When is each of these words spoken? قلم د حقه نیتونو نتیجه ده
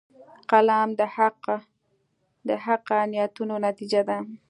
قلم 0.51 0.89
د 2.47 2.49
حقه 2.65 2.99
نیتونو 3.11 3.55
نتیجه 3.67 4.01
ده 4.09 4.17